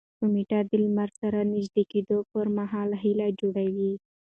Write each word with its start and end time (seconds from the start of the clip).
کومیټ 0.19 0.51
د 0.71 0.73
لمر 0.83 1.09
سره 1.21 1.39
نژدې 1.53 1.83
کېدو 1.91 2.17
پر 2.31 2.45
مهال 2.57 2.89
هاله 3.01 3.27
جوړوي. 3.39 3.93